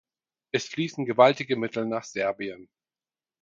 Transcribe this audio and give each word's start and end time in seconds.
Es 0.51 0.65
fließen 0.67 1.05
gewaltige 1.05 1.55
Mittel 1.57 1.85
nach 1.85 2.05
Serbien. 2.05 2.67